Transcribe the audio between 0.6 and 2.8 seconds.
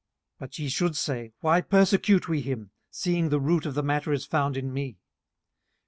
should say, Why persecute we him,